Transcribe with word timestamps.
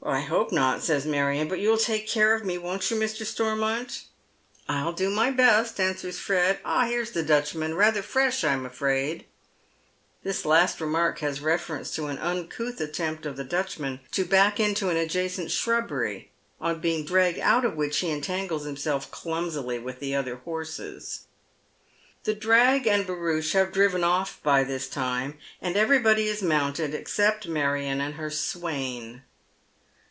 "I 0.02 0.20
hope 0.22 0.50
not," 0.50 0.82
says 0.82 1.04
Marion." 1.04 1.46
But 1.48 1.60
you'll 1.60 1.76
take 1.76 2.08
care 2.08 2.34
of 2.34 2.42
me, 2.42 2.56
won't 2.56 2.90
you, 2.90 2.96
Mr. 2.96 3.26
Stormont?"" 3.26 4.04
I'll 4.68 4.94
do 4.94 5.10
my 5.10 5.30
best," 5.30 5.78
answers 5.78 6.18
Fred." 6.18 6.58
Ah, 6.64 6.86
here's 6.86 7.10
the 7.10 7.22
Dutchman, 7.22 7.74
rather 7.74 8.00
fresh, 8.00 8.42
I'm 8.42 8.64
afraid." 8.64 9.26
This 10.24 10.46
last 10.46 10.80
remark 10.80 11.18
has 11.18 11.42
reference 11.42 11.94
to 11.96 12.06
an 12.06 12.16
uncouth 12.16 12.80
attempt 12.80 13.26
of 13.26 13.36
the 13.36 13.44
Dutchman 13.44 14.00
to 14.12 14.24
back 14.24 14.58
into 14.58 14.88
an 14.88 14.96
adjacent 14.96 15.50
shrubbery, 15.50 16.30
on 16.62 16.80
being 16.80 17.04
dragged 17.04 17.38
out 17.38 17.66
of 17.66 17.76
which 17.76 17.98
he 17.98 18.10
entangles 18.10 18.64
himself 18.64 19.10
clumsily 19.10 19.78
with 19.78 20.00
the 20.00 20.14
other 20.14 20.36
horses. 20.36 21.24
The 22.24 22.32
drag 22.34 22.86
and 22.86 23.06
barouche 23.06 23.52
have 23.52 23.70
driven 23.70 24.02
off 24.02 24.40
by 24.42 24.64
this 24.64 24.88
time, 24.88 25.36
and 25.60 25.76
everybody 25.76 26.26
is 26.26 26.40
mounted 26.42 26.94
except 26.94 27.46
Marion 27.46 28.00
and 28.00 28.14
her 28.14 28.30
swain. 28.30 29.24